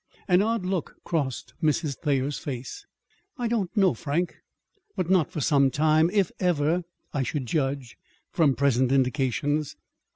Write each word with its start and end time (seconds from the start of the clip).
An 0.27 0.41
odd 0.41 0.65
look 0.65 0.95
crossed 1.03 1.53
Mrs. 1.61 1.95
Thayer's 1.95 2.39
face. 2.39 2.87
"I 3.37 3.47
don't 3.47 3.69
know, 3.77 3.93
Frank; 3.93 4.37
but 4.95 5.11
not 5.11 5.29
for 5.31 5.41
some 5.41 5.69
time 5.69 6.09
if 6.11 6.31
ever 6.39 6.81
I 7.13 7.21
should 7.21 7.45
judge, 7.45 7.95
from 8.31 8.55
present 8.55 8.91
indications." 8.91 9.75